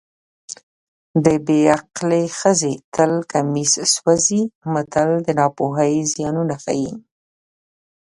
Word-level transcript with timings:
د 1.25 1.25
بې 1.45 1.59
عقلې 1.77 2.23
ښځې 2.39 2.73
تل 2.95 3.11
کمیس 3.31 3.73
سوځي 3.93 4.41
متل 4.73 5.09
د 5.25 5.27
ناپوهۍ 5.39 5.93
زیانونه 6.13 6.55
ښيي 6.63 6.91